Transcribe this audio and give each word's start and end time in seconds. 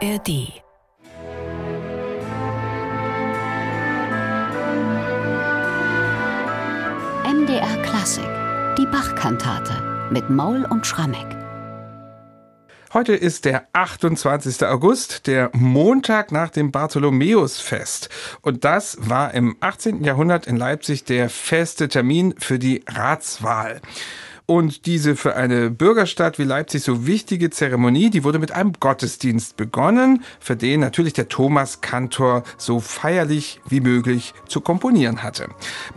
ARD 0.00 0.62
MDR 7.24 7.82
Klassik, 7.82 8.24
die 8.78 8.86
Bachkantate 8.86 10.08
mit 10.12 10.30
Maul 10.30 10.64
und 10.70 10.86
Schrammeck. 10.86 11.26
Heute 12.92 13.14
ist 13.14 13.44
der 13.44 13.66
28. 13.72 14.64
August, 14.66 15.26
der 15.26 15.50
Montag 15.52 16.30
nach 16.30 16.50
dem 16.50 16.70
Bartholomäusfest. 16.70 18.08
Und 18.40 18.64
das 18.64 18.98
war 19.00 19.34
im 19.34 19.56
18. 19.58 20.04
Jahrhundert 20.04 20.46
in 20.46 20.56
Leipzig 20.56 21.04
der 21.06 21.28
feste 21.28 21.88
Termin 21.88 22.34
für 22.38 22.60
die 22.60 22.84
Ratswahl. 22.88 23.80
Und 24.50 24.86
diese 24.86 25.14
für 25.14 25.36
eine 25.36 25.70
Bürgerstadt 25.70 26.38
wie 26.38 26.44
Leipzig 26.44 26.82
so 26.82 27.06
wichtige 27.06 27.50
Zeremonie, 27.50 28.08
die 28.08 28.24
wurde 28.24 28.38
mit 28.38 28.50
einem 28.50 28.72
Gottesdienst 28.72 29.58
begonnen, 29.58 30.24
für 30.40 30.56
den 30.56 30.80
natürlich 30.80 31.12
der 31.12 31.28
Thomas 31.28 31.82
Kantor 31.82 32.44
so 32.56 32.80
feierlich 32.80 33.60
wie 33.68 33.80
möglich 33.80 34.32
zu 34.48 34.62
komponieren 34.62 35.22
hatte. 35.22 35.48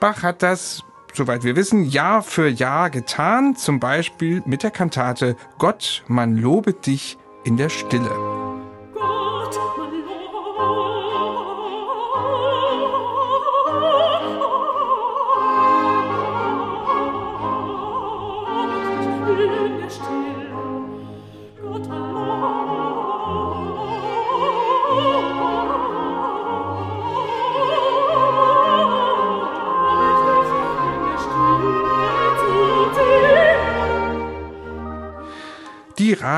Bach 0.01 0.21
hat 0.21 0.43
das 0.43 0.83
soweit 1.13 1.43
wir 1.43 1.55
wissen, 1.55 1.85
Jahr 1.85 2.21
für 2.21 2.47
Jahr 2.47 2.89
getan, 2.89 3.55
zum 3.55 3.79
Beispiel 3.79 4.41
mit 4.45 4.63
der 4.63 4.71
Kantate 4.71 5.35
Gott, 5.57 6.03
man 6.07 6.37
lobe 6.37 6.73
dich 6.73 7.17
in 7.43 7.57
der 7.57 7.69
Stille. 7.69 8.40
Die 19.79 20.40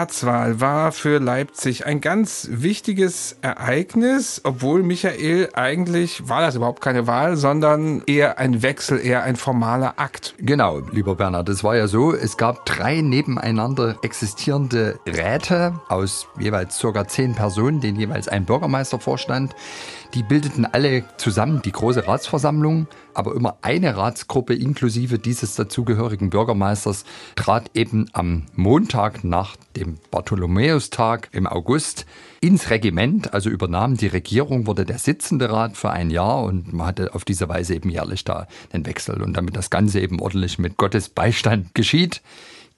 Ratswahl 0.04 0.60
war 0.60 0.92
für 0.92 1.20
Leipzig 1.20 1.86
ein 1.86 2.02
ganz 2.02 2.50
wichtiges 2.52 3.38
Ereignis, 3.42 4.42
obwohl 4.44 4.84
Michael 4.84 5.48
eigentlich 5.54 6.28
war 6.28 6.42
das 6.42 6.56
überhaupt 6.56 6.82
keine 6.82 7.08
Wahl, 7.08 7.38
sondern 7.38 8.04
eher 8.06 8.38
ein 8.38 8.62
Wechsel, 8.62 9.00
eher 9.00 9.24
ein 9.24 9.38
formaler 9.38 9.94
Akt. 9.96 10.36
Genau, 10.40 10.80
lieber 10.92 11.16
Bernhard, 11.16 11.48
es 11.48 11.64
war 11.64 11.78
ja 11.78 11.88
so, 11.88 12.14
es 12.14 12.36
gab 12.36 12.66
drei 12.66 13.00
nebeneinander 13.00 13.96
existierende 14.02 15.00
Räte 15.08 15.80
aus 15.88 16.28
jeweils 16.38 16.78
circa 16.78 17.08
zehn 17.08 17.34
Personen, 17.34 17.80
denen 17.80 17.98
jeweils 17.98 18.28
ein 18.28 18.44
Bürgermeister 18.44 19.00
vorstand. 19.00 19.56
Die 20.14 20.22
bildeten 20.22 20.66
alle 20.66 21.06
zusammen 21.18 21.62
die 21.64 21.72
große 21.72 22.08
Ratsversammlung, 22.08 22.88
aber 23.16 23.36
immer 23.36 23.58
eine 23.62 23.98
Ratsgruppe 23.98 24.54
inklusive 24.54 25.18
dieses 25.18 25.56
dazugehörigen 25.56 26.30
Bürgermeisters 26.30 27.04
trat 27.36 27.72
eben 27.74 28.08
am 28.14 28.44
Montag 28.56 29.24
nach 29.24 29.56
dem 29.76 29.93
Bartholomäustag 30.12 31.30
im 31.32 31.48
August 31.48 32.06
ins 32.42 32.70
Regiment, 32.70 33.34
also 33.34 33.50
übernahm 33.50 33.98
die 33.98 34.08
Regierung, 34.08 34.68
wurde 34.68 34.86
der 34.86 34.98
sitzende 34.98 35.50
Rat 35.50 35.78
für 35.78 35.92
ein 35.92 36.10
Jahr 36.10 36.44
und 36.44 36.74
man 36.74 36.88
hatte 36.88 37.16
auf 37.16 37.26
diese 37.26 37.50
Weise 37.50 37.76
eben 37.76 37.90
jährlich 37.90 38.24
da 38.24 38.48
den 38.74 38.86
Wechsel. 38.86 39.22
Und 39.22 39.38
damit 39.38 39.56
das 39.56 39.70
Ganze 39.70 40.00
eben 40.00 40.20
ordentlich 40.20 40.60
mit 40.60 40.78
Gottes 40.78 41.10
Beistand 41.10 41.74
geschieht, 41.74 42.22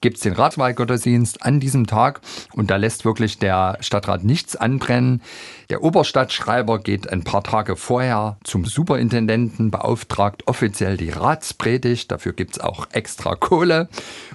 gibt 0.00 0.16
es 0.16 0.22
den 0.22 0.34
Ratswahlgottesdienst 0.34 1.42
an 1.42 1.60
diesem 1.60 1.86
Tag 1.86 2.20
und 2.52 2.70
da 2.70 2.76
lässt 2.76 3.04
wirklich 3.04 3.38
der 3.38 3.78
Stadtrat 3.80 4.24
nichts 4.24 4.56
anbrennen. 4.56 5.22
Der 5.70 5.82
Oberstadtschreiber 5.82 6.78
geht 6.78 7.10
ein 7.10 7.24
paar 7.24 7.42
Tage 7.42 7.76
vorher 7.76 8.36
zum 8.44 8.64
Superintendenten, 8.64 9.70
beauftragt 9.70 10.46
offiziell 10.46 10.96
die 10.96 11.10
Ratspredigt, 11.10 12.10
dafür 12.12 12.32
gibt 12.32 12.56
es 12.56 12.60
auch 12.60 12.86
extra 12.92 13.34
Kohle. 13.34 13.88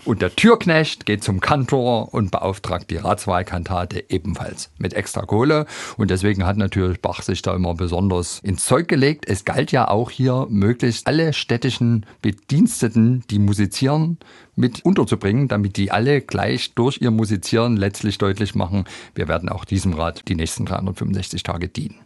Und 0.04 0.22
der 0.22 0.36
Türknecht 0.36 1.06
geht 1.06 1.24
zum 1.24 1.40
Kantor 1.40 2.14
und 2.14 2.32
beauftragt 2.32 2.90
die 2.90 2.98
Ratswahlkantate 2.98 4.06
ebenfalls 4.10 4.72
mit 4.78 4.94
extra 4.94 5.22
Kohle. 5.22 5.66
Und 5.98 6.12
deswegen 6.12 6.46
hat 6.46 6.58
natürlich 6.58 7.02
Bach 7.02 7.22
sich 7.22 7.42
da 7.42 7.56
immer 7.56 7.76
besonders 7.76 8.40
ins 8.40 8.66
Zeug 8.66 8.88
gelegt. 8.88 9.26
Es 9.28 9.46
galt 9.46 9.72
ja 9.72 9.88
auch 9.88 10.10
hier 10.10 10.48
möglichst 10.50 11.08
alle 11.08 11.34
städtischen 11.34 12.06
Bediensteten, 12.22 13.24
die 13.30 13.40
musizieren, 13.40 14.18
mit 14.56 14.84
unterzubringen, 14.86 15.48
damit 15.48 15.78
die 15.78 15.92
alle 15.92 16.22
gleich 16.22 16.74
durch 16.74 17.00
ihr 17.02 17.12
Musizieren 17.12 17.78
letztlich 17.78 18.18
deutlich 18.18 18.56
machen, 18.56 18.86
wir 19.16 19.28
werden 19.28 19.50
auch 19.50 19.66
diesem 19.66 19.94
Rat 19.94 20.28
die 20.28 20.36
nächsten 20.36 20.66
365 20.66 21.44
Tage 21.44 21.68
dienen. 21.68 22.00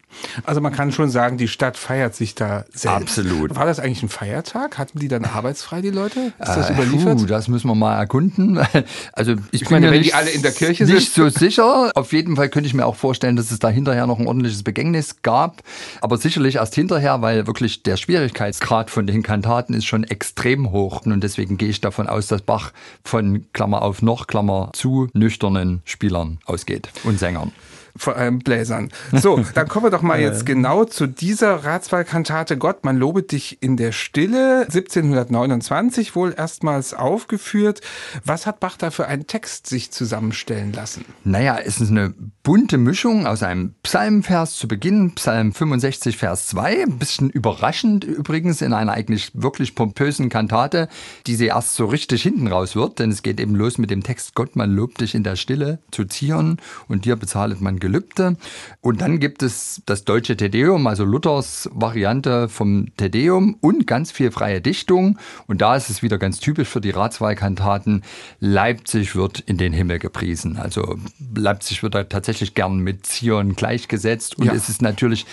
Also 0.44 0.62
man 0.62 0.74
kann 0.74 0.92
schon 0.92 1.10
sagen, 1.10 1.38
die 1.38 1.48
Stadt 1.48 1.78
feiert 1.78 2.16
sich 2.16 2.36
da 2.36 2.66
selbst. 2.74 3.18
Absolut. 3.20 3.56
War 3.56 3.66
das 3.66 3.80
eigentlich 3.80 4.04
ein 4.04 4.10
Feiertag? 4.10 4.78
Hatten 4.78 5.00
die 5.00 5.08
dann 5.08 5.26
arbeitsfrei, 5.26 5.82
die 5.82 5.90
Leute? 5.90 6.34
Ist 6.40 6.48
das 6.50 6.70
äh, 6.70 6.74
überliefert? 6.74 7.18
Puh, 7.20 7.26
das 7.26 7.48
müssen 7.48 7.68
wir 7.68 7.76
mal 7.76 7.98
erkunden. 7.98 8.60
Also 9.14 9.34
ich, 9.52 9.62
Ich 9.62 9.62
bin 9.62 9.76
meine, 9.76 9.86
mir 9.88 9.92
wenn 9.94 10.00
nicht, 10.00 10.12
die 10.12 10.14
alle 10.14 10.30
in 10.30 10.42
der 10.42 10.52
Kirche 10.52 10.86
nicht 10.86 11.14
sind. 11.14 11.34
so 11.34 11.40
sicher. 11.40 11.92
Auf 11.96 12.12
jeden 12.14 12.36
Fall 12.36 12.50
könnte 12.50 12.68
ich 12.68 12.74
mir 12.74 12.86
auch 12.86 12.96
vorstellen, 12.96 13.36
dass 13.36 13.52
es 13.52 13.60
da 13.60 13.70
hinterher 13.70 14.08
noch 14.08 14.20
ein 14.20 14.28
ordentliches 14.28 14.64
Begängnis 14.64 15.22
gab. 15.22 15.62
Aber 16.02 16.18
sicherlich 16.18 16.56
erst 16.56 16.76
hinterher, 16.76 17.22
weil 17.22 17.48
wirklich 17.48 17.84
der 17.84 17.98
Schwierigkeitsgrad 17.98 18.90
von 18.90 19.08
den 19.08 19.24
Kantaten 19.24 19.74
ist 19.74 19.86
schon 19.86 20.04
extrem 20.04 20.72
hoch. 20.72 21.06
Und 21.06 21.22
deswegen 21.22 21.58
gehe 21.58 21.70
ich 21.70 21.82
davon 21.82 22.08
aus, 22.08 22.28
dass 22.28 22.42
Bach 22.42 22.72
von 23.04 23.46
Klammer 23.54 23.82
auf 23.82 24.02
noch, 24.02 24.28
Klammer 24.28 24.70
zu 24.74 25.08
nüchternen 25.14 25.82
Spielern 25.86 26.40
ausgeht 26.46 26.90
und 27.04 27.20
Sängern. 27.20 27.52
Vor 27.96 28.16
allem 28.16 28.40
Bläsern. 28.40 28.90
So, 29.12 29.40
dann 29.54 29.68
kommen 29.68 29.86
wir 29.86 29.92
doch 29.92 30.02
mal 30.02 30.20
jetzt 30.20 30.46
genau 30.46 30.86
zu 30.86 31.08
dieser 31.08 31.64
Ratswahlkantate 31.64 32.58
Gott, 32.58 32.84
man 32.84 32.98
lobe 32.98 33.24
dich 33.24 33.62
in 33.62 33.78
der 33.78 33.92
Stille, 33.92 34.62
1729 34.62 36.16
wohl 36.16 36.34
erstmals 36.38 36.94
aufgeführt. 36.94 37.82
Was 38.24 38.46
hat 38.46 38.60
Bach 38.60 38.78
da 38.78 38.92
für 38.92 39.08
einen 39.08 39.28
Text 39.28 39.68
sich 39.68 39.92
zusammenstellen 39.92 40.74
lassen? 40.74 41.06
Naja, 41.24 41.58
es 41.64 41.80
ist 41.80 41.92
eine 41.92 42.14
bunte 42.44 42.78
Mischung 42.78 43.26
aus 43.26 43.44
einem 43.44 43.74
Psalmvers 43.84 44.56
zu 44.56 44.68
Beginn, 44.68 45.16
Psalm 45.16 45.54
65, 45.54 46.18
Vers 46.18 46.48
2. 46.48 46.84
Ein 46.84 47.00
bisschen 47.00 47.30
überraschend 47.30 48.04
übrigens 48.04 48.62
in 48.62 48.74
einer 48.74 48.94
eigentlich 48.94 49.32
wirklich 49.34 49.76
pompösen 49.76 50.30
Kantate, 50.30 50.88
die 51.28 51.36
sie 51.36 51.48
erst 51.48 51.76
so 51.76 51.86
richtig 51.86 52.22
hinten 52.22 52.48
raus 52.48 52.76
wird, 52.76 53.00
denn 53.00 53.12
es 53.12 53.24
geht 53.24 53.40
eben 53.40 53.56
los 53.56 53.78
mit 53.78 53.90
dem 53.90 54.04
Text 54.04 54.36
Gott, 54.36 54.56
man 54.56 54.76
lobt 54.76 55.02
dich 55.02 55.16
in 55.16 55.24
der 55.24 55.36
Stille 55.36 55.80
zu 55.92 56.06
Zion 56.06 56.58
und 56.88 57.06
dir 57.06 57.16
bezahlet 57.16 57.62
man 57.62 57.80
Gelübde. 57.86 58.36
Und 58.82 59.02
dann 59.02 59.20
gibt 59.20 59.44
es 59.44 59.82
das 59.86 60.06
deutsche 60.06 60.36
Tedeum, 60.36 60.88
also 60.88 61.06
Luthers 61.06 61.70
Variante 61.74 62.50
vom 62.50 62.88
Tedeum 62.98 63.58
und 63.62 63.86
ganz 63.86 64.12
viel 64.12 64.32
freie 64.32 64.60
Dichtung. 64.60 65.20
Und 65.46 65.62
da 65.62 65.76
ist 65.76 65.90
es 65.92 66.02
wieder 66.02 66.18
ganz 66.18 66.40
typisch 66.40 66.68
für 66.68 66.82
die 66.82 66.90
Ratswahlkantaten. 66.90 68.04
Leipzig 68.40 69.16
wird 69.16 69.40
in 69.42 69.58
den 69.58 69.72
Himmel 69.74 70.00
gepriesen. 70.00 70.58
Also 70.58 70.98
Leipzig 71.36 71.84
wird 71.84 71.94
da 71.96 72.04
tatsächlich 72.06 72.56
gern 72.56 72.80
mit 72.80 73.06
Zion 73.06 73.56
gleichgesetzt. 73.56 74.38
Und 74.40 74.48
Ja. 74.48 74.54
es 74.54 74.68
ist 74.70 74.82
natürlich 74.82 75.26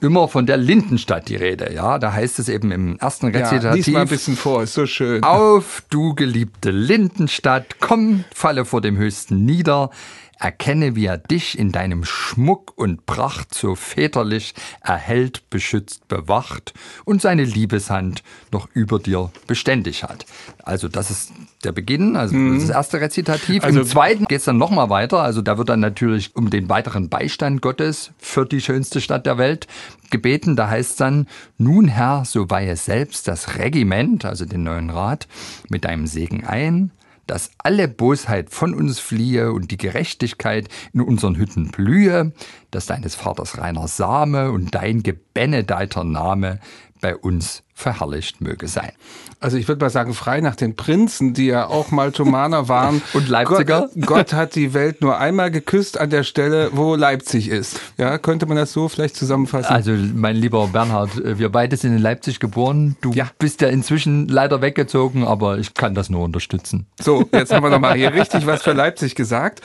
immer 0.00 0.28
von 0.28 0.46
der 0.46 0.56
Lindenstadt 0.56 1.28
die 1.28 1.36
Rede. 1.36 1.72
Ja, 1.72 1.98
da 1.98 2.12
heißt 2.12 2.38
es 2.38 2.48
eben 2.48 2.72
im 2.72 2.98
ersten 2.98 3.32
Ja, 3.32 3.40
Rezitativ. 3.40 3.86
lies 3.86 3.94
mal 3.94 4.02
ein 4.02 4.08
bisschen 4.08 4.36
vor, 4.36 4.62
ist 4.62 4.74
so 4.74 4.86
schön. 4.86 5.22
Auf, 5.22 5.82
du 5.90 6.14
geliebte 6.14 6.70
Lindenstadt, 6.70 7.79
komm, 7.90 8.24
falle 8.32 8.64
vor 8.64 8.80
dem 8.80 8.96
Höchsten 8.96 9.44
nieder, 9.44 9.90
erkenne, 10.38 10.94
wie 10.94 11.06
er 11.06 11.18
dich 11.18 11.58
in 11.58 11.72
deinem 11.72 12.04
Schmuck 12.04 12.72
und 12.76 13.04
Pracht 13.04 13.52
so 13.52 13.74
väterlich 13.74 14.54
erhält, 14.80 15.50
beschützt, 15.50 16.06
bewacht 16.06 16.72
und 17.04 17.20
seine 17.20 17.42
Liebeshand 17.42 18.22
noch 18.52 18.68
über 18.74 19.00
dir 19.00 19.32
beständig 19.48 20.04
hat. 20.04 20.24
Also 20.62 20.86
das 20.86 21.10
ist 21.10 21.32
der 21.64 21.72
Beginn, 21.72 22.14
also 22.14 22.32
das, 22.36 22.58
ist 22.58 22.68
das 22.68 22.76
erste 22.76 23.00
Rezitativ. 23.00 23.64
Also- 23.64 23.80
Im 23.80 23.86
zweiten 23.86 24.24
geht 24.26 24.38
es 24.38 24.44
dann 24.44 24.56
nochmal 24.56 24.88
weiter, 24.88 25.18
also 25.20 25.42
da 25.42 25.58
wird 25.58 25.68
dann 25.68 25.80
natürlich 25.80 26.36
um 26.36 26.48
den 26.48 26.68
weiteren 26.68 27.08
Beistand 27.08 27.60
Gottes 27.60 28.12
für 28.18 28.46
die 28.46 28.60
schönste 28.60 29.00
Stadt 29.00 29.26
der 29.26 29.36
Welt 29.36 29.66
gebeten. 30.10 30.54
Da 30.54 30.70
heißt 30.70 30.90
es 30.92 30.96
dann, 30.96 31.26
nun 31.58 31.88
Herr, 31.88 32.24
so 32.24 32.48
weihe 32.48 32.76
selbst 32.76 33.26
das 33.26 33.56
Regiment, 33.58 34.24
also 34.24 34.44
den 34.44 34.62
neuen 34.62 34.90
Rat, 34.90 35.26
mit 35.68 35.84
deinem 35.84 36.06
Segen 36.06 36.46
ein, 36.46 36.92
dass 37.30 37.52
alle 37.58 37.86
Bosheit 37.86 38.50
von 38.50 38.74
uns 38.74 38.98
fliehe 38.98 39.52
und 39.52 39.70
die 39.70 39.76
Gerechtigkeit 39.76 40.68
in 40.92 41.00
unseren 41.00 41.36
Hütten 41.36 41.70
blühe, 41.70 42.32
dass 42.72 42.86
deines 42.86 43.14
Vaters 43.14 43.56
reiner 43.56 43.86
Same 43.86 44.50
und 44.50 44.74
dein 44.74 45.04
gebenedeiter 45.04 46.02
Name 46.02 46.58
bei 47.00 47.16
uns 47.16 47.62
verherrlicht 47.74 48.42
möge 48.42 48.68
sein. 48.68 48.92
Also 49.40 49.56
ich 49.56 49.66
würde 49.66 49.82
mal 49.82 49.88
sagen, 49.88 50.12
frei 50.12 50.42
nach 50.42 50.54
den 50.54 50.76
Prinzen, 50.76 51.32
die 51.32 51.46
ja 51.46 51.66
auch 51.66 51.90
mal 51.90 52.12
Thomaner 52.12 52.68
waren. 52.68 53.00
Und 53.14 53.26
Leipziger. 53.30 53.88
Gott, 53.94 54.06
Gott 54.06 54.32
hat 54.34 54.54
die 54.54 54.74
Welt 54.74 55.00
nur 55.00 55.16
einmal 55.18 55.50
geküsst 55.50 55.98
an 55.98 56.10
der 56.10 56.22
Stelle, 56.24 56.72
wo 56.74 56.94
Leipzig 56.94 57.48
ist. 57.48 57.80
Ja, 57.96 58.18
könnte 58.18 58.44
man 58.44 58.58
das 58.58 58.72
so 58.74 58.88
vielleicht 58.90 59.16
zusammenfassen? 59.16 59.72
Also, 59.72 59.92
mein 59.92 60.36
lieber 60.36 60.66
Bernhard, 60.66 61.38
wir 61.38 61.48
beide 61.48 61.74
sind 61.78 61.96
in 61.96 62.02
Leipzig 62.02 62.38
geboren. 62.38 62.96
Du 63.00 63.12
Ja. 63.12 63.30
bist 63.38 63.62
ja 63.62 63.68
inzwischen 63.68 64.28
leider 64.28 64.60
weggezogen, 64.60 65.26
aber 65.26 65.56
ich 65.56 65.72
kann 65.72 65.94
das 65.94 66.10
nur 66.10 66.22
unterstützen. 66.22 66.84
So, 67.00 67.26
jetzt 67.32 67.50
haben 67.50 67.62
wir 67.64 67.70
nochmal 67.70 67.96
hier 67.96 68.12
richtig 68.12 68.46
was 68.46 68.60
für 68.62 68.72
Leipzig 68.72 69.14
gesagt. 69.14 69.62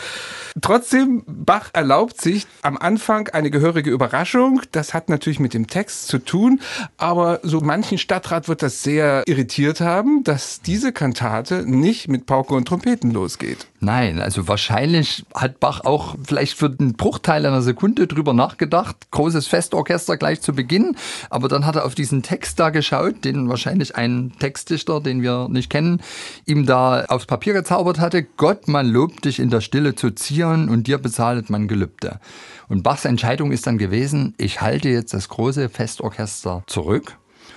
Trotzdem, 0.61 1.23
Bach 1.27 1.71
erlaubt 1.73 2.21
sich 2.21 2.47
am 2.61 2.77
Anfang 2.77 3.27
eine 3.27 3.51
gehörige 3.51 3.89
Überraschung. 3.89 4.61
Das 4.71 4.93
hat 4.93 5.09
natürlich 5.09 5.41
mit 5.41 5.53
dem 5.53 5.67
Text 5.67 6.07
zu 6.07 6.17
tun, 6.17 6.61
aber 6.97 7.24
so 7.43 7.61
manchen 7.61 7.97
Stadtrat 7.97 8.47
wird 8.47 8.61
das 8.61 8.83
sehr 8.83 9.23
irritiert 9.25 9.81
haben, 9.81 10.23
dass 10.23 10.61
diese 10.61 10.91
Kantate 10.91 11.63
nicht 11.65 12.07
mit 12.07 12.25
Pauke 12.25 12.53
und 12.53 12.67
Trompeten 12.67 13.11
losgeht. 13.11 13.67
Nein, 13.85 14.19
also 14.19 14.47
wahrscheinlich 14.47 15.25
hat 15.35 15.59
Bach 15.59 15.81
auch 15.85 16.15
vielleicht 16.25 16.57
für 16.57 16.71
den 16.71 16.93
Bruchteil 16.93 17.45
einer 17.45 17.61
Sekunde 17.61 18.07
drüber 18.07 18.33
nachgedacht. 18.33 18.95
Großes 19.11 19.45
Festorchester 19.47 20.17
gleich 20.17 20.41
zu 20.41 20.53
Beginn. 20.53 20.95
Aber 21.29 21.49
dann 21.49 21.67
hat 21.67 21.75
er 21.75 21.85
auf 21.85 21.93
diesen 21.93 22.23
Text 22.23 22.59
da 22.59 22.71
geschaut, 22.71 23.23
den 23.25 23.47
wahrscheinlich 23.47 23.95
ein 23.95 24.31
Textdichter, 24.39 25.01
den 25.01 25.21
wir 25.21 25.49
nicht 25.49 25.69
kennen, 25.69 26.01
ihm 26.45 26.65
da 26.65 27.05
aufs 27.05 27.27
Papier 27.27 27.53
gezaubert 27.53 27.99
hatte. 27.99 28.23
Gott, 28.23 28.67
man 28.67 28.87
lobt 28.87 29.25
dich 29.25 29.39
in 29.39 29.51
der 29.51 29.61
Stille 29.61 29.93
zu 29.93 30.09
zieren 30.09 30.69
und 30.69 30.87
dir 30.87 30.97
bezahlet 30.97 31.51
man 31.51 31.67
Gelübde. 31.67 32.19
Und 32.67 32.81
Bachs 32.81 33.05
Entscheidung 33.05 33.51
ist 33.51 33.67
dann 33.67 33.77
gewesen, 33.77 34.33
ich 34.37 34.61
halte 34.61 34.89
jetzt 34.89 35.13
das 35.13 35.29
große 35.29 35.69
Festorchester 35.69 36.63
zurück 36.65 37.14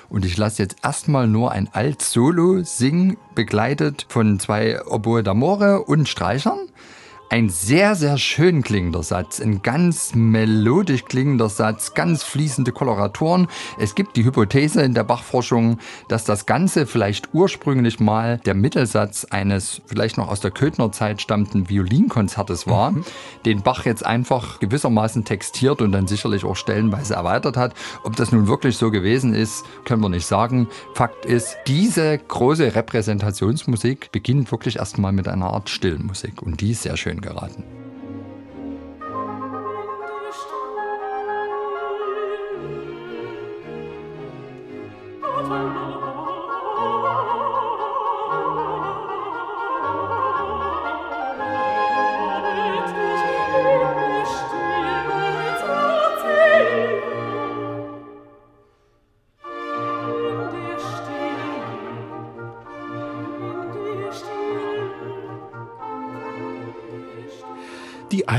und 0.08 0.24
ich 0.24 0.36
lasse 0.36 0.62
jetzt 0.62 0.76
erstmal 0.82 1.26
nur 1.26 1.52
ein 1.52 1.68
Alt-Solo 1.72 2.62
singen, 2.62 3.16
begleitet 3.34 4.06
von 4.08 4.38
zwei 4.40 4.84
Oboe 4.86 5.20
d'Amore 5.20 5.76
und 5.76 6.08
Streichern. 6.08 6.58
Ein 7.30 7.50
sehr, 7.50 7.94
sehr 7.94 8.16
schön 8.16 8.62
klingender 8.62 9.02
Satz, 9.02 9.38
ein 9.38 9.60
ganz 9.60 10.14
melodisch 10.14 11.04
klingender 11.04 11.50
Satz, 11.50 11.92
ganz 11.92 12.22
fließende 12.22 12.72
Koloraturen. 12.72 13.48
Es 13.78 13.94
gibt 13.94 14.16
die 14.16 14.24
Hypothese 14.24 14.80
in 14.80 14.94
der 14.94 15.04
Bachforschung, 15.04 15.78
dass 16.08 16.24
das 16.24 16.46
Ganze 16.46 16.86
vielleicht 16.86 17.34
ursprünglich 17.34 18.00
mal 18.00 18.38
der 18.46 18.54
Mittelsatz 18.54 19.26
eines 19.26 19.82
vielleicht 19.84 20.16
noch 20.16 20.28
aus 20.30 20.40
der 20.40 20.52
Köthner 20.52 20.90
Zeit 20.90 21.20
stammenden 21.20 21.68
Violinkonzertes 21.68 22.66
war, 22.66 22.92
mhm. 22.92 23.04
den 23.44 23.60
Bach 23.60 23.84
jetzt 23.84 24.06
einfach 24.06 24.58
gewissermaßen 24.58 25.26
textiert 25.26 25.82
und 25.82 25.92
dann 25.92 26.06
sicherlich 26.06 26.46
auch 26.46 26.56
stellenweise 26.56 27.12
erweitert 27.12 27.58
hat. 27.58 27.74
Ob 28.04 28.16
das 28.16 28.32
nun 28.32 28.48
wirklich 28.48 28.78
so 28.78 28.90
gewesen 28.90 29.34
ist, 29.34 29.66
können 29.84 30.00
wir 30.00 30.08
nicht 30.08 30.26
sagen. 30.26 30.66
Fakt 30.94 31.26
ist, 31.26 31.58
diese 31.66 32.16
große 32.16 32.74
Repräsentationsmusik 32.74 34.12
beginnt 34.12 34.50
wirklich 34.50 34.76
erstmal 34.76 35.12
mit 35.12 35.28
einer 35.28 35.52
Art 35.52 35.68
Stillmusik 35.68 36.40
und 36.40 36.62
die 36.62 36.70
ist 36.70 36.84
sehr 36.84 36.96
schön 36.96 37.17
geraten. 37.20 37.77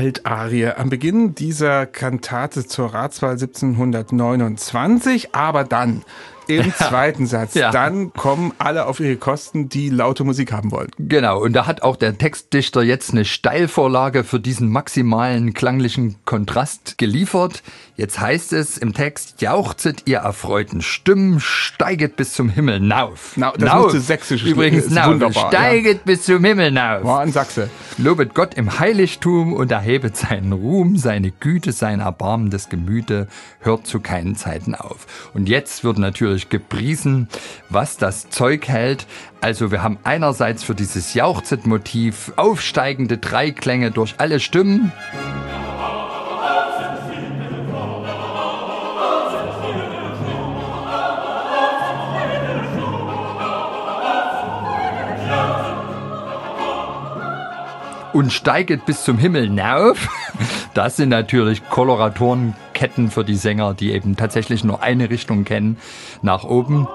Altarie 0.00 0.78
am 0.78 0.88
Beginn 0.88 1.34
dieser 1.34 1.84
Kantate 1.84 2.66
zur 2.66 2.94
Ratswahl 2.94 3.32
1729, 3.32 5.34
aber 5.34 5.64
dann 5.64 6.04
im 6.56 6.74
zweiten 6.74 7.26
Satz. 7.26 7.54
Ja. 7.54 7.70
Dann 7.70 8.12
kommen 8.12 8.52
alle 8.58 8.86
auf 8.86 9.00
ihre 9.00 9.16
Kosten, 9.16 9.68
die 9.68 9.90
laute 9.90 10.24
Musik 10.24 10.52
haben 10.52 10.70
wollen. 10.70 10.90
Genau, 10.98 11.40
und 11.40 11.52
da 11.52 11.66
hat 11.66 11.82
auch 11.82 11.96
der 11.96 12.18
Textdichter 12.18 12.82
jetzt 12.82 13.12
eine 13.12 13.24
Steilvorlage 13.24 14.24
für 14.24 14.40
diesen 14.40 14.68
maximalen 14.68 15.54
klanglichen 15.54 16.16
Kontrast 16.24 16.98
geliefert. 16.98 17.62
Jetzt 17.96 18.18
heißt 18.18 18.54
es 18.54 18.78
im 18.78 18.94
Text, 18.94 19.42
jauchzet 19.42 20.04
ihr 20.06 20.18
erfreuten 20.18 20.80
Stimmen, 20.80 21.38
steiget 21.38 22.16
bis 22.16 22.32
zum 22.32 22.48
Himmel 22.48 22.80
nauf. 22.80 23.32
Na, 23.36 23.52
das 23.52 23.68
nauf. 23.68 23.92
sächsisch 23.92 24.42
Übrigens, 24.44 24.86
ist 24.86 24.92
nauf. 24.92 25.08
Wunderbar, 25.08 25.48
steiget 25.48 25.98
ja. 25.98 26.02
bis 26.06 26.22
zum 26.22 26.42
Himmel 26.42 26.70
nauf. 26.70 27.04
War 27.04 27.20
an 27.20 27.30
Sachse. 27.30 27.68
Lobet 27.98 28.34
Gott 28.34 28.54
im 28.54 28.78
Heiligtum 28.78 29.52
und 29.52 29.70
erhebet 29.70 30.16
seinen 30.16 30.52
Ruhm, 30.52 30.96
seine 30.96 31.30
Güte, 31.30 31.72
sein 31.72 32.00
erbarmendes 32.00 32.70
Gemüte, 32.70 33.28
hört 33.58 33.86
zu 33.86 34.00
keinen 34.00 34.34
Zeiten 34.34 34.74
auf. 34.74 35.06
Und 35.34 35.50
jetzt 35.50 35.84
wird 35.84 35.98
natürlich 35.98 36.39
gepriesen, 36.48 37.28
was 37.68 37.96
das 37.96 38.30
Zeug 38.30 38.68
hält. 38.68 39.06
Also 39.40 39.70
wir 39.70 39.82
haben 39.82 39.98
einerseits 40.04 40.62
für 40.62 40.74
dieses 40.74 41.14
Jauchzet-Motiv 41.14 42.32
aufsteigende 42.36 43.18
Dreiklänge 43.18 43.90
durch 43.90 44.14
alle 44.18 44.40
Stimmen. 44.40 44.92
und 58.12 58.32
steiget 58.32 58.86
bis 58.86 59.04
zum 59.04 59.18
Himmel 59.18 59.44
hinauf. 59.44 60.08
Das 60.72 60.96
sind 60.96 61.08
natürlich 61.08 61.68
Koloratorenketten 62.80 63.10
für 63.10 63.24
die 63.24 63.36
Sänger, 63.36 63.74
die 63.74 63.92
eben 63.92 64.16
tatsächlich 64.16 64.64
nur 64.64 64.82
eine 64.82 65.10
Richtung 65.10 65.44
kennen, 65.44 65.76
nach 66.22 66.44
oben. 66.44 66.88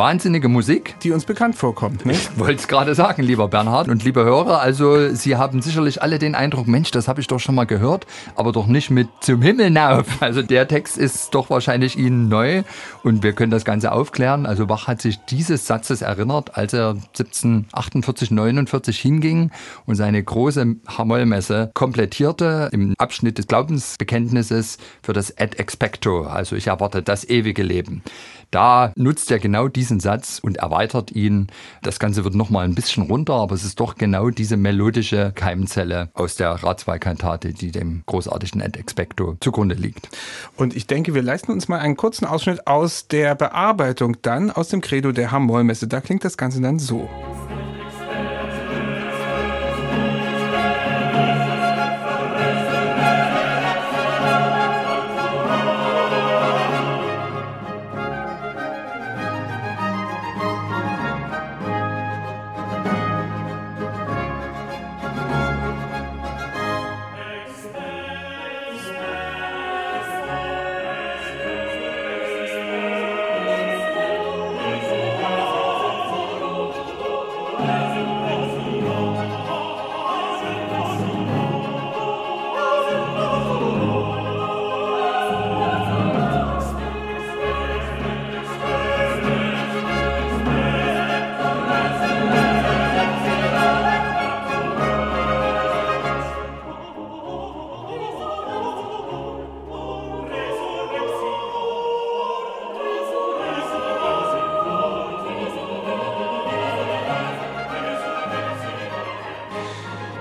Wahnsinnige 0.00 0.48
Musik. 0.48 0.94
Die 1.02 1.12
uns 1.12 1.26
bekannt 1.26 1.56
vorkommt, 1.56 2.06
ne? 2.06 2.12
Ich 2.12 2.38
wollte 2.38 2.54
es 2.54 2.68
gerade 2.68 2.94
sagen, 2.94 3.22
lieber 3.22 3.48
Bernhard 3.48 3.86
und 3.88 4.02
liebe 4.02 4.24
Hörer. 4.24 4.62
Also, 4.62 5.14
Sie 5.14 5.36
haben 5.36 5.60
sicherlich 5.60 6.00
alle 6.00 6.18
den 6.18 6.34
Eindruck, 6.34 6.66
Mensch, 6.66 6.90
das 6.90 7.06
habe 7.06 7.20
ich 7.20 7.26
doch 7.26 7.38
schon 7.38 7.54
mal 7.54 7.66
gehört, 7.66 8.06
aber 8.34 8.50
doch 8.50 8.66
nicht 8.66 8.88
mit 8.88 9.08
zum 9.20 9.42
Himmel 9.42 9.70
nauf. 9.70 10.06
Also, 10.20 10.40
der 10.40 10.68
Text 10.68 10.96
ist 10.96 11.34
doch 11.34 11.50
wahrscheinlich 11.50 11.98
Ihnen 11.98 12.28
neu 12.28 12.62
und 13.02 13.22
wir 13.22 13.34
können 13.34 13.50
das 13.50 13.66
Ganze 13.66 13.92
aufklären. 13.92 14.46
Also, 14.46 14.66
Bach 14.66 14.86
hat 14.86 15.02
sich 15.02 15.18
dieses 15.28 15.66
Satzes 15.66 16.00
erinnert, 16.00 16.56
als 16.56 16.72
er 16.72 16.90
1748, 16.90 18.30
49 18.30 18.98
hinging 18.98 19.50
und 19.84 19.96
seine 19.96 20.22
große 20.22 20.76
Hamollmesse 20.86 21.72
komplettierte 21.74 22.70
im 22.72 22.94
Abschnitt 22.96 23.36
des 23.36 23.48
Glaubensbekenntnisses 23.48 24.78
für 25.02 25.12
das 25.12 25.36
Ad 25.36 25.58
Expecto. 25.58 26.22
Also, 26.22 26.56
ich 26.56 26.68
erwarte 26.68 27.02
das 27.02 27.28
ewige 27.28 27.62
Leben. 27.62 28.02
Da 28.50 28.92
nutzt 28.96 29.30
er 29.30 29.38
genau 29.38 29.68
diesen 29.90 30.00
Satz 30.00 30.38
und 30.38 30.58
erweitert 30.58 31.10
ihn. 31.10 31.48
Das 31.82 31.98
Ganze 31.98 32.24
wird 32.24 32.34
nochmal 32.34 32.64
ein 32.64 32.74
bisschen 32.74 33.02
runter, 33.02 33.34
aber 33.34 33.54
es 33.54 33.64
ist 33.64 33.80
doch 33.80 33.96
genau 33.96 34.30
diese 34.30 34.56
melodische 34.56 35.32
Keimzelle 35.34 36.10
aus 36.14 36.36
der 36.36 36.50
Ratswahlkantate, 36.50 37.52
die 37.52 37.72
dem 37.72 38.02
großartigen 38.06 38.62
Ad 38.62 38.78
Expecto 38.78 39.36
zugrunde 39.40 39.74
liegt. 39.74 40.08
Und 40.56 40.76
ich 40.76 40.86
denke, 40.86 41.14
wir 41.14 41.22
leisten 41.22 41.50
uns 41.50 41.68
mal 41.68 41.80
einen 41.80 41.96
kurzen 41.96 42.24
Ausschnitt 42.24 42.66
aus 42.68 43.08
der 43.08 43.34
Bearbeitung 43.34 44.16
dann 44.22 44.50
aus 44.50 44.68
dem 44.68 44.80
Credo 44.80 45.10
der 45.10 45.32
Hamollmesse. 45.32 45.88
Da 45.88 46.00
klingt 46.00 46.24
das 46.24 46.36
Ganze 46.36 46.60
dann 46.60 46.78
so. 46.78 47.08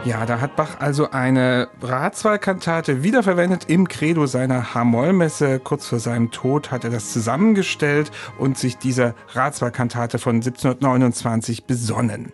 Ja, 0.06 0.26
da 0.26 0.40
hat 0.40 0.56
Bach 0.56 0.80
also 0.80 1.12
eine 1.12 1.68
Ratswahlkantate 1.82 3.04
wiederverwendet 3.04 3.66
im 3.68 3.90
Credo 3.90 4.28
seiner 4.28 4.74
H-Moll-Messe. 4.74 5.60
Kurz 5.60 5.88
vor 5.88 6.00
seinem 6.00 6.32
Tod 6.32 6.72
hat 6.72 6.86
er 6.86 6.90
das 6.90 7.12
zusammengestellt 7.12 8.10
und 8.38 8.58
sich 8.58 8.78
dieser 8.78 9.14
Ratswahlkantate 9.34 10.18
von 10.18 10.36
1729 10.36 11.66
besonnen. 11.66 12.32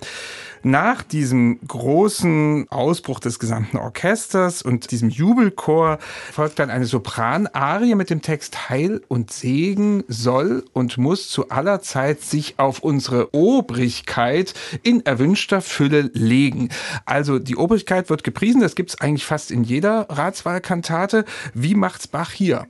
Nach 0.67 1.03
diesem 1.03 1.59
großen 1.67 2.65
Ausbruch 2.71 3.19
des 3.19 3.37
gesamten 3.37 3.77
Orchesters 3.77 4.63
und 4.63 4.89
diesem 4.89 5.11
Jubelchor 5.11 5.99
folgt 6.33 6.57
dann 6.57 6.71
eine 6.71 6.85
Sopranarie 6.85 7.93
mit 7.93 8.09
dem 8.09 8.23
Text 8.23 8.67
Heil 8.67 9.03
und 9.07 9.31
Segen 9.31 10.03
soll 10.07 10.65
und 10.73 10.97
muss 10.97 11.29
zu 11.29 11.49
aller 11.49 11.81
Zeit 11.81 12.21
sich 12.21 12.55
auf 12.57 12.79
unsere 12.79 13.31
Obrigkeit 13.31 14.55
in 14.81 15.05
erwünschter 15.05 15.61
Fülle 15.61 16.09
legen. 16.13 16.69
Also 17.05 17.37
die 17.37 17.57
Obrigkeit 17.57 18.09
wird 18.09 18.23
gepriesen, 18.23 18.61
das 18.61 18.73
gibt's 18.73 18.99
eigentlich 18.99 19.27
fast 19.27 19.51
in 19.51 19.63
jeder 19.63 20.07
Ratswahlkantate. 20.09 21.25
Wie 21.53 21.75
macht's 21.75 22.07
Bach 22.07 22.31
hier? 22.31 22.65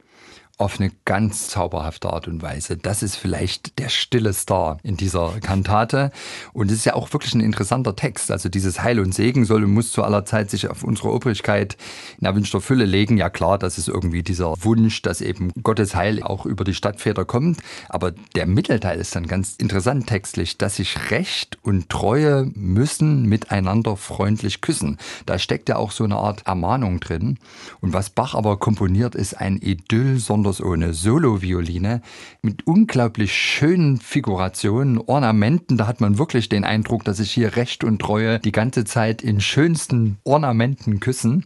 Auf 0.57 0.79
eine 0.79 0.91
ganz 1.03 1.49
zauberhafte 1.49 2.09
Art 2.11 2.29
und 2.29 2.41
Weise. 2.41 2.77
Das 2.77 3.03
ist 3.03 3.17
vielleicht 3.17 3.77
der 3.77 3.89
stille 3.89 4.31
Star 4.31 4.77
in 4.83 4.95
dieser 4.95 5.33
Kantate. 5.41 6.11
Und 6.53 6.71
es 6.71 6.77
ist 6.77 6.85
ja 6.85 6.93
auch 6.93 7.11
wirklich 7.11 7.33
ein 7.33 7.41
interessanter 7.41 7.95
Text. 7.95 8.31
Also 8.31 8.47
dieses 8.47 8.81
Heil 8.81 9.01
und 9.01 9.13
Segen 9.13 9.43
soll 9.43 9.65
und 9.65 9.73
muss 9.73 9.91
zu 9.91 10.01
aller 10.03 10.23
Zeit 10.23 10.49
sich 10.49 10.69
auf 10.69 10.83
unsere 10.83 11.11
Obrigkeit 11.11 11.75
in 12.19 12.25
erwünschter 12.25 12.61
Fülle 12.61 12.85
legen. 12.85 13.17
Ja 13.17 13.29
klar, 13.29 13.57
das 13.57 13.77
ist 13.77 13.89
irgendwie 13.89 14.23
dieser 14.23 14.53
Wunsch, 14.63 15.01
dass 15.01 15.19
eben 15.19 15.51
Gottes 15.61 15.93
Heil 15.93 16.23
auch 16.23 16.45
über 16.45 16.63
die 16.63 16.73
Stadtväter 16.73 17.25
kommt. 17.25 17.59
Aber 17.89 18.13
der 18.35 18.45
Mittelteil 18.45 18.99
ist 18.99 19.13
dann 19.13 19.27
ganz 19.27 19.55
interessant 19.57 20.07
textlich, 20.07 20.57
dass 20.57 20.77
sich 20.77 21.11
Recht 21.11 21.57
und 21.63 21.89
Treue 21.89 22.49
müssen 22.55 23.25
miteinander 23.25 23.97
freundlich 23.97 24.61
küssen. 24.61 24.99
Da 25.25 25.37
steckt 25.37 25.67
ja 25.67 25.75
auch 25.75 25.91
so 25.91 26.05
eine 26.05 26.15
Art 26.15 26.47
Ermahnung 26.47 27.01
drin. 27.01 27.39
Und 27.81 27.91
was 27.91 28.09
Bach 28.09 28.35
aber 28.35 28.57
komponiert, 28.57 29.15
ist 29.15 29.33
ein 29.33 29.57
Idyll, 29.57 30.17
sondern 30.17 30.44
besonders 30.45 30.61
ohne 30.61 30.93
Solo-Violine, 30.93 32.01
mit 32.43 32.67
unglaublich 32.67 33.33
schönen 33.33 33.97
Figurationen, 33.97 34.99
Ornamenten. 34.99 35.77
Da 35.77 35.87
hat 35.87 36.01
man 36.01 36.19
wirklich 36.19 36.49
den 36.49 36.63
Eindruck, 36.63 37.03
dass 37.03 37.17
sich 37.17 37.31
hier 37.31 37.55
Recht 37.55 37.83
und 37.83 37.99
Treue 37.99 38.39
die 38.39 38.51
ganze 38.51 38.85
Zeit 38.85 39.23
in 39.23 39.41
schönsten 39.41 40.17
Ornamenten 40.23 40.99
küssen. 40.99 41.45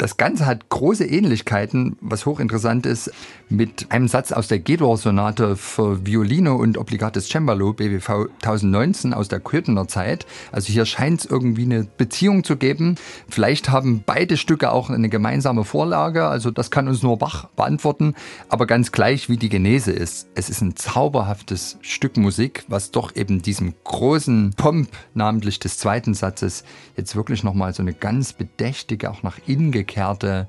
Das 0.00 0.16
Ganze 0.16 0.46
hat 0.46 0.68
große 0.68 1.04
Ähnlichkeiten, 1.04 1.96
was 2.00 2.24
hochinteressant 2.24 2.86
ist, 2.86 3.10
mit 3.48 3.90
einem 3.90 4.06
Satz 4.06 4.30
aus 4.30 4.46
der 4.46 4.60
G-Dur-Sonate 4.60 5.56
für 5.56 6.06
Violine 6.06 6.54
und 6.54 6.78
Obligates 6.78 7.28
Cembalo, 7.28 7.72
BWV 7.72 8.28
1019 8.36 9.12
aus 9.12 9.26
der 9.26 9.40
Köthener 9.40 9.88
Zeit. 9.88 10.24
Also 10.52 10.72
hier 10.72 10.86
scheint 10.86 11.22
es 11.22 11.26
irgendwie 11.26 11.64
eine 11.64 11.82
Beziehung 11.82 12.44
zu 12.44 12.56
geben. 12.56 12.94
Vielleicht 13.28 13.70
haben 13.70 14.04
beide 14.06 14.36
Stücke 14.36 14.70
auch 14.70 14.88
eine 14.88 15.08
gemeinsame 15.08 15.64
Vorlage, 15.64 16.26
also 16.26 16.52
das 16.52 16.70
kann 16.70 16.86
uns 16.86 17.02
nur 17.02 17.18
Bach 17.18 17.46
beantworten. 17.56 18.14
Aber 18.48 18.68
ganz 18.68 18.92
gleich, 18.92 19.28
wie 19.28 19.36
die 19.36 19.48
Genese 19.48 19.90
ist, 19.90 20.28
es 20.36 20.48
ist 20.48 20.60
ein 20.60 20.76
zauberhaftes 20.76 21.76
Stück 21.80 22.16
Musik, 22.18 22.62
was 22.68 22.92
doch 22.92 23.16
eben 23.16 23.42
diesem 23.42 23.74
großen 23.82 24.52
Pomp, 24.56 24.90
namentlich 25.14 25.58
des 25.58 25.76
zweiten 25.76 26.14
Satzes, 26.14 26.62
jetzt 26.96 27.16
wirklich 27.16 27.42
nochmal 27.42 27.74
so 27.74 27.82
eine 27.82 27.94
ganz 27.94 28.32
bedächtige, 28.32 29.10
auch 29.10 29.24
nach 29.24 29.38
innen 29.48 29.72
umgekehrte, 29.88 30.48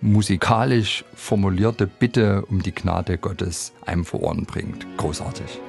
musikalisch 0.00 1.04
formulierte 1.14 1.86
Bitte 1.86 2.44
um 2.46 2.62
die 2.62 2.74
Gnade 2.74 3.16
Gottes 3.16 3.72
einem 3.86 4.04
vor 4.04 4.22
Ohren 4.22 4.44
bringt. 4.44 4.86
Großartig. 4.96 5.60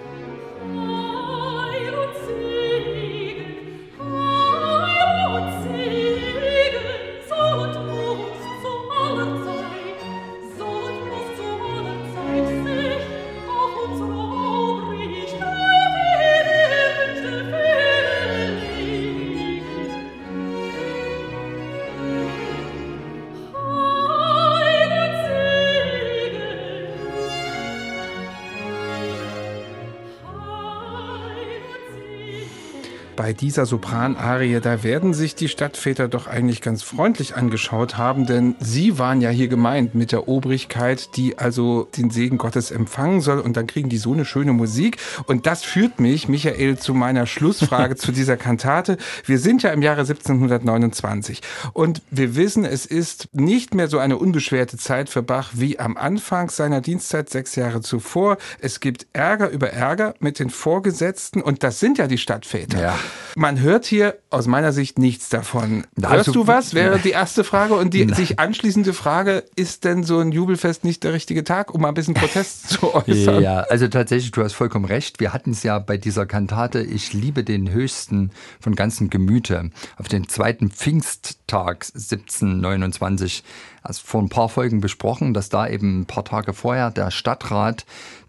Bei 33.16 33.34
dieser 33.34 33.66
Sopranarie, 33.66 34.60
da 34.62 34.84
werden 34.84 35.14
sich 35.14 35.36
die 35.36 35.48
Stadtväter 35.48 36.08
doch 36.08 36.28
eigentlich 36.28 36.62
ganz 36.62 36.84
freundlich 36.84 37.36
angeschaut 37.36 37.98
haben, 37.98 38.26
denn 38.26 38.56
sie 38.60 38.98
waren 39.00 39.22
ja 39.22 39.30
hier 39.30 39.48
gemeint 39.48 39.96
mit 39.96 40.12
der 40.12 40.28
Obrigkeit, 40.28 41.16
die 41.16 41.38
also 41.38 41.88
den 41.98 42.10
Segen 42.10 42.38
Gottes 42.38 42.72
empfangen 42.72 43.22
soll 43.22 43.40
und 43.40 43.58
dann 43.58 43.68
kriegen 43.68 43.90
die 43.90 43.98
so 43.98 44.14
eine 44.14 44.26
schöne 44.26 44.54
Musik 44.54 44.98
und 45.26 45.46
das 45.46 45.64
führt 45.64 46.00
mich, 46.00 46.28
Michael, 46.28 46.78
zu 46.78 46.94
meiner 46.94 47.26
Schlussfrage 47.26 47.96
zu 47.96 48.12
dieser 48.12 48.38
Kantate. 48.38 48.98
Wir 49.26 49.40
sind 49.40 49.64
ja 49.64 49.72
im 49.72 49.82
Jahre 49.82 50.02
1729 50.02 51.42
und 51.74 52.02
wir 52.12 52.36
wissen, 52.36 52.66
es 52.66 52.86
ist 52.86 53.30
nicht 53.34 53.74
mehr 53.74 53.88
so 53.88 54.00
eine 54.00 54.18
unbeschwerte 54.18 54.78
Zeit 54.78 55.10
für 55.10 55.24
Bach 55.24 55.52
wie 55.54 55.80
am 55.80 55.98
Anfang 55.98 56.50
seiner 56.50 56.82
Dienstzeit 56.82 57.30
sechs 57.30 57.56
Jahre 57.56 57.82
zuvor. 57.82 58.38
Es 58.60 58.80
gibt 58.80 59.08
Ärger 59.14 59.50
über 59.50 59.72
Ärger 59.72 60.16
mit 60.20 60.40
den 60.40 60.50
Vorgesetzten 60.50 61.42
und 61.42 61.64
das 61.64 61.80
sind 61.80 61.98
ja 61.98 62.08
die 62.08 62.18
Stadtväter. 62.18 62.82
Ja. 62.82 63.00
Man 63.38 63.60
hört 63.60 63.86
hier 63.86 64.18
aus 64.30 64.48
meiner 64.48 64.72
Sicht 64.72 64.98
nichts 64.98 65.28
davon. 65.28 65.86
Hörst 66.02 66.34
du 66.34 66.48
was? 66.48 66.74
Wäre 66.74 67.00
die 67.00 67.10
erste 67.10 67.44
Frage. 67.44 67.74
Und 67.74 67.94
die 67.94 68.08
sich 68.14 68.40
anschließende 68.40 68.94
Frage, 68.94 69.44
ist 69.58 69.84
denn 69.84 70.04
so 70.04 70.20
ein 70.20 70.32
Jubelfest 70.32 70.86
nicht 70.86 71.04
der 71.04 71.12
richtige 71.12 71.44
Tag, 71.44 71.74
um 71.74 71.82
mal 71.82 71.90
ein 71.90 71.94
bisschen 71.96 72.14
Protest 72.14 72.70
zu 72.70 72.94
äußern? 72.94 73.44
Ja, 73.44 73.60
also 73.62 73.90
tatsächlich, 73.90 74.32
du 74.32 74.42
hast 74.42 74.54
vollkommen 74.54 74.86
recht. 74.86 75.20
Wir 75.20 75.34
hatten 75.34 75.52
es 75.52 75.64
ja 75.64 75.80
bei 75.80 75.98
dieser 75.98 76.26
Kantate, 76.26 76.82
ich 76.82 77.12
liebe 77.12 77.44
den 77.44 77.70
höchsten 77.70 78.32
von 78.62 78.74
ganzem 78.74 79.10
Gemüte, 79.10 79.70
auf 79.98 80.08
den 80.08 80.30
zweiten 80.30 80.72
Pfingsttag 80.72 81.88
1729, 81.94 83.44
also 83.84 84.02
vor 84.06 84.22
ein 84.22 84.30
paar 84.30 84.48
Folgen 84.48 84.80
besprochen, 84.80 85.34
dass 85.34 85.50
da 85.50 85.68
eben 85.68 86.02
ein 86.02 86.06
paar 86.06 86.24
Tage 86.24 86.54
vorher 86.54 86.90
der 86.90 87.12
Stadtrat 87.12 87.86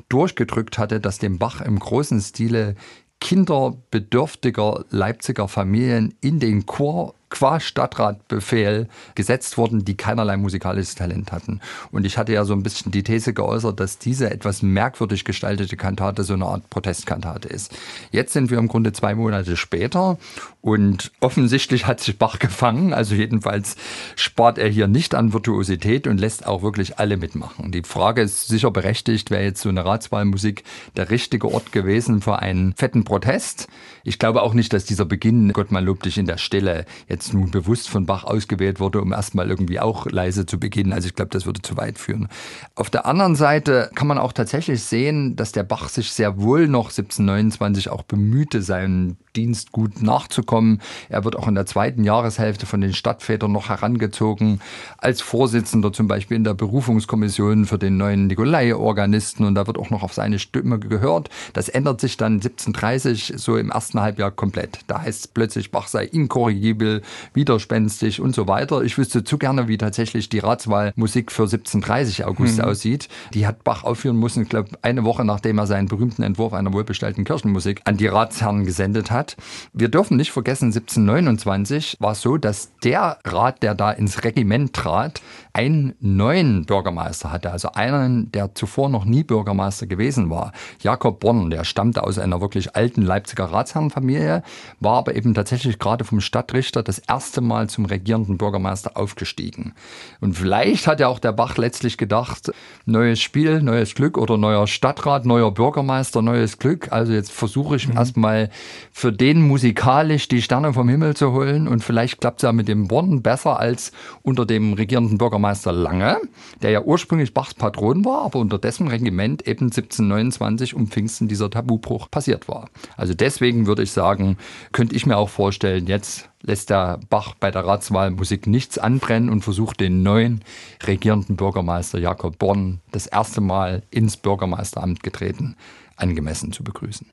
durchgedrückt 0.08 0.78
hatte, 0.78 1.00
dass 1.00 1.18
dem 1.18 1.38
Bach 1.38 1.60
im 1.60 1.78
großen 1.78 2.20
Stile 2.20 2.76
Kinder 3.20 3.76
bedürftiger 3.90 4.84
Leipziger 4.90 5.48
Familien 5.48 6.14
in 6.20 6.38
den 6.38 6.66
Chor 6.66 7.14
qua 7.28 7.60
Stadtratbefehl 7.60 8.88
gesetzt 9.14 9.58
wurden, 9.58 9.84
die 9.84 9.96
keinerlei 9.96 10.36
musikalisches 10.36 10.94
Talent 10.94 11.32
hatten. 11.32 11.60
Und 11.90 12.04
ich 12.04 12.18
hatte 12.18 12.32
ja 12.32 12.44
so 12.44 12.54
ein 12.54 12.62
bisschen 12.62 12.92
die 12.92 13.02
These 13.02 13.32
geäußert, 13.32 13.80
dass 13.80 13.98
diese 13.98 14.30
etwas 14.30 14.62
merkwürdig 14.62 15.24
gestaltete 15.24 15.76
Kantate 15.76 16.24
so 16.24 16.34
eine 16.34 16.46
Art 16.46 16.68
Protestkantate 16.70 17.48
ist. 17.48 17.76
Jetzt 18.10 18.32
sind 18.32 18.50
wir 18.50 18.58
im 18.58 18.68
Grunde 18.68 18.92
zwei 18.92 19.14
Monate 19.14 19.56
später 19.56 20.18
und 20.60 21.12
offensichtlich 21.20 21.86
hat 21.86 22.00
sich 22.00 22.18
Bach 22.18 22.38
gefangen. 22.38 22.92
Also 22.92 23.14
jedenfalls 23.14 23.76
spart 24.14 24.58
er 24.58 24.68
hier 24.68 24.88
nicht 24.88 25.14
an 25.14 25.32
Virtuosität 25.32 26.06
und 26.06 26.18
lässt 26.18 26.46
auch 26.46 26.62
wirklich 26.62 26.98
alle 26.98 27.16
mitmachen. 27.16 27.72
Die 27.72 27.82
Frage 27.82 28.22
ist 28.22 28.48
sicher 28.48 28.70
berechtigt, 28.70 29.30
wäre 29.30 29.44
jetzt 29.44 29.62
so 29.62 29.68
eine 29.68 29.84
Ratswahlmusik 29.84 30.64
der 30.96 31.10
richtige 31.10 31.52
Ort 31.52 31.72
gewesen 31.72 32.20
für 32.20 32.40
einen 32.40 32.74
fetten 32.74 33.04
Protest. 33.04 33.68
Ich 34.02 34.18
glaube 34.18 34.42
auch 34.42 34.54
nicht, 34.54 34.72
dass 34.72 34.84
dieser 34.84 35.04
Beginn, 35.04 35.52
Gott 35.52 35.70
mal 35.70 35.84
lob 35.84 36.02
dich 36.02 36.18
in 36.18 36.26
der 36.26 36.38
Stille, 36.38 36.84
jetzt 37.08 37.15
nun 37.32 37.50
bewusst 37.50 37.88
von 37.88 38.06
Bach 38.06 38.24
ausgewählt 38.24 38.80
wurde, 38.80 39.00
um 39.00 39.12
erstmal 39.12 39.48
irgendwie 39.48 39.80
auch 39.80 40.06
leise 40.06 40.46
zu 40.46 40.58
beginnen. 40.58 40.92
Also 40.92 41.08
ich 41.08 41.14
glaube, 41.14 41.30
das 41.30 41.46
würde 41.46 41.62
zu 41.62 41.76
weit 41.76 41.98
führen. 41.98 42.28
Auf 42.74 42.90
der 42.90 43.06
anderen 43.06 43.36
Seite 43.36 43.90
kann 43.94 44.06
man 44.06 44.18
auch 44.18 44.32
tatsächlich 44.32 44.82
sehen, 44.82 45.36
dass 45.36 45.52
der 45.52 45.64
Bach 45.64 45.88
sich 45.88 46.12
sehr 46.12 46.40
wohl 46.40 46.68
noch 46.68 46.90
1729 46.90 47.88
auch 47.88 48.02
bemühte, 48.02 48.62
seinen 48.62 49.16
Dienst 49.36 49.72
gut 49.72 50.02
nachzukommen. 50.02 50.80
Er 51.08 51.24
wird 51.24 51.36
auch 51.36 51.46
in 51.46 51.54
der 51.54 51.66
zweiten 51.66 52.04
Jahreshälfte 52.04 52.66
von 52.66 52.80
den 52.80 52.94
Stadtvätern 52.94 53.52
noch 53.52 53.68
herangezogen, 53.68 54.60
als 54.98 55.20
Vorsitzender 55.20 55.92
zum 55.92 56.08
Beispiel 56.08 56.36
in 56.36 56.44
der 56.44 56.54
Berufungskommission 56.54 57.66
für 57.66 57.78
den 57.78 57.98
neuen 57.98 58.26
Nikolai-Organisten 58.26 59.44
und 59.44 59.54
da 59.54 59.66
wird 59.66 59.78
auch 59.78 59.90
noch 59.90 60.02
auf 60.02 60.14
seine 60.14 60.38
Stimme 60.38 60.78
gehört. 60.78 61.28
Das 61.52 61.68
ändert 61.68 62.00
sich 62.00 62.16
dann 62.16 62.34
1730 62.34 63.34
so 63.36 63.56
im 63.56 63.70
ersten 63.70 64.00
Halbjahr 64.00 64.30
komplett. 64.30 64.80
Da 64.86 65.02
heißt 65.02 65.20
es 65.20 65.28
plötzlich, 65.28 65.70
Bach 65.70 65.88
sei 65.88 66.04
inkorrigibel, 66.04 67.02
widerspenstig 67.34 68.20
und 68.20 68.34
so 68.34 68.48
weiter. 68.48 68.82
Ich 68.82 68.96
wüsste 68.96 69.24
zu 69.24 69.36
gerne, 69.36 69.68
wie 69.68 69.76
tatsächlich 69.76 70.28
die 70.30 70.38
Ratswahlmusik 70.38 71.30
für 71.30 71.42
1730 71.42 72.24
August 72.24 72.58
mhm. 72.58 72.64
aussieht. 72.64 73.08
Die 73.34 73.46
hat 73.46 73.64
Bach 73.64 73.84
aufführen 73.84 74.18
müssen, 74.18 74.44
ich 74.44 74.48
glaube, 74.48 74.70
eine 74.82 75.04
Woche 75.04 75.24
nachdem 75.24 75.58
er 75.58 75.66
seinen 75.66 75.88
berühmten 75.88 76.22
Entwurf 76.22 76.54
einer 76.54 76.72
wohlbestellten 76.72 77.24
Kirchenmusik 77.24 77.82
an 77.84 77.96
die 77.96 78.06
Ratsherren 78.06 78.64
gesendet 78.64 79.10
hat 79.10 79.25
hat. 79.26 79.36
Wir 79.72 79.88
dürfen 79.88 80.16
nicht 80.16 80.32
vergessen, 80.32 80.66
1729 80.66 81.96
war 82.00 82.12
es 82.12 82.20
so, 82.20 82.36
dass 82.36 82.70
der 82.84 83.18
Rat, 83.24 83.62
der 83.62 83.74
da 83.74 83.90
ins 83.90 84.24
Regiment 84.24 84.72
trat, 84.72 85.20
einen 85.52 85.94
neuen 86.00 86.66
Bürgermeister 86.66 87.32
hatte, 87.32 87.50
also 87.50 87.72
einen, 87.72 88.30
der 88.32 88.54
zuvor 88.54 88.88
noch 88.88 89.04
nie 89.04 89.24
Bürgermeister 89.24 89.86
gewesen 89.86 90.30
war. 90.30 90.52
Jakob 90.82 91.20
Born, 91.20 91.50
der 91.50 91.64
stammte 91.64 92.04
aus 92.04 92.18
einer 92.18 92.40
wirklich 92.40 92.76
alten 92.76 93.02
Leipziger 93.02 93.46
Ratsherrenfamilie, 93.46 94.42
war 94.80 94.98
aber 94.98 95.14
eben 95.14 95.34
tatsächlich 95.34 95.78
gerade 95.78 96.04
vom 96.04 96.20
Stadtrichter 96.20 96.82
das 96.82 96.98
erste 96.98 97.40
Mal 97.40 97.68
zum 97.68 97.86
regierenden 97.86 98.36
Bürgermeister 98.36 98.96
aufgestiegen. 98.96 99.74
Und 100.20 100.34
vielleicht 100.34 100.86
hat 100.86 101.00
ja 101.00 101.08
auch 101.08 101.18
der 101.18 101.32
Bach 101.32 101.56
letztlich 101.56 101.96
gedacht, 101.96 102.52
neues 102.84 103.20
Spiel, 103.20 103.62
neues 103.62 103.94
Glück 103.94 104.18
oder 104.18 104.36
neuer 104.36 104.66
Stadtrat, 104.66 105.24
neuer 105.24 105.52
Bürgermeister, 105.52 106.22
neues 106.22 106.58
Glück. 106.58 106.92
Also 106.92 107.12
jetzt 107.12 107.32
versuche 107.32 107.76
ich 107.76 107.88
mhm. 107.88 107.96
erstmal 107.96 108.50
für 108.92 109.12
den 109.16 109.42
musikalisch 109.42 110.28
die 110.28 110.42
Sterne 110.42 110.72
vom 110.72 110.88
Himmel 110.88 111.16
zu 111.16 111.32
holen 111.32 111.68
und 111.68 111.82
vielleicht 111.82 112.20
klappt 112.20 112.40
es 112.40 112.42
ja 112.42 112.52
mit 112.52 112.68
dem 112.68 112.88
Born 112.88 113.22
besser 113.22 113.58
als 113.58 113.92
unter 114.22 114.46
dem 114.46 114.72
regierenden 114.72 115.18
Bürgermeister 115.18 115.46
Bürgermeister 115.46 115.72
Lange, 115.72 116.20
der 116.62 116.70
ja 116.70 116.82
ursprünglich 116.82 117.34
Bachs 117.34 117.54
Patron 117.54 118.04
war, 118.04 118.24
aber 118.24 118.38
unter 118.38 118.58
dessen 118.58 118.88
Regiment 118.88 119.46
eben 119.46 119.66
1729 119.66 120.74
um 120.74 120.86
Pfingsten 120.88 121.28
dieser 121.28 121.50
Tabubruch 121.50 122.10
passiert 122.10 122.48
war. 122.48 122.68
Also 122.96 123.14
deswegen 123.14 123.66
würde 123.66 123.82
ich 123.82 123.90
sagen, 123.90 124.38
könnte 124.72 124.96
ich 124.96 125.06
mir 125.06 125.16
auch 125.16 125.28
vorstellen, 125.28 125.86
jetzt 125.86 126.30
lässt 126.42 126.70
der 126.70 127.00
Bach 127.10 127.34
bei 127.38 127.50
der 127.50 127.66
Ratswahl 127.66 128.10
Musik 128.10 128.46
nichts 128.46 128.78
anbrennen 128.78 129.30
und 129.30 129.42
versucht 129.42 129.80
den 129.80 130.02
neuen 130.02 130.42
regierenden 130.86 131.36
Bürgermeister 131.36 131.98
Jakob 131.98 132.38
Born, 132.38 132.80
das 132.92 133.06
erste 133.06 133.40
Mal 133.40 133.82
ins 133.90 134.16
Bürgermeisteramt 134.16 135.02
getreten, 135.02 135.56
angemessen 135.96 136.52
zu 136.52 136.64
begrüßen. 136.64 137.06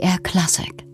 MDR 0.00 0.22
Classic. 0.22 0.91